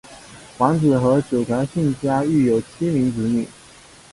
[0.57, 3.47] 完子和九条幸家育有七名子女。